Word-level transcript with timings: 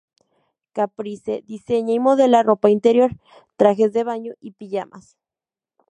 Caprice 0.73 1.43
diseña 1.45 1.93
y 1.93 1.99
modela 1.99 2.41
ropa 2.41 2.71
interior, 2.71 3.11
trajes 3.55 3.93
de 3.93 4.03
baño 4.03 4.33
y 4.39 4.49
pijamas. 4.53 5.15